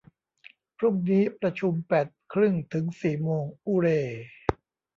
[0.77, 3.87] พรุ่งนี้ประชุมแปดครึ่งถึงสี่โมง อูเร